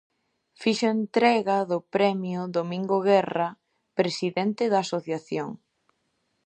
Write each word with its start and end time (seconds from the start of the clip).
Fixo 0.61 0.87
entrega 0.99 1.57
do 1.71 1.79
premio 1.95 2.39
Domingo 2.57 2.97
Guerra, 3.09 3.49
presidente 3.99 4.63
da 4.73 4.79
asociación. 4.85 5.49